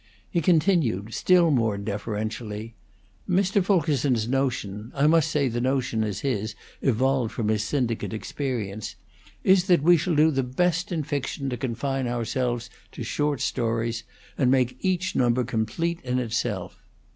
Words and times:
He 0.31 0.41
continued 0.41 1.13
still 1.13 1.51
more 1.51 1.77
deferentially: 1.77 2.73
"Mr. 3.29 3.63
Fulkerson's 3.63 4.27
notion 4.27 4.91
I 4.95 5.05
must 5.05 5.29
say 5.29 5.47
the 5.47 5.61
notion 5.61 6.03
is 6.03 6.21
his, 6.21 6.55
evolved 6.81 7.31
from 7.31 7.49
his 7.49 7.63
syndicate 7.63 8.11
experience 8.11 8.95
is 9.43 9.65
that 9.67 9.83
we 9.83 9.97
shall 9.97 10.15
do 10.15 10.31
best 10.41 10.91
in 10.91 11.03
fiction 11.03 11.51
to 11.51 11.55
confine 11.57 12.07
ourselves 12.07 12.67
to 12.93 13.03
short 13.03 13.41
stories, 13.41 14.03
and 14.39 14.49
make 14.49 14.75
each 14.79 15.15
number 15.15 15.43
complete 15.43 16.01
in 16.03 16.17
itself. 16.17 16.81